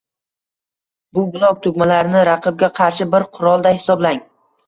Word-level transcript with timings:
Bu 1.17 1.25
blok 1.35 1.59
tugmalarini 1.65 2.23
raqibga 2.29 2.71
qarshi 2.81 3.07
bir 3.13 3.29
qurolday 3.39 3.77
hisoblang 3.81 4.25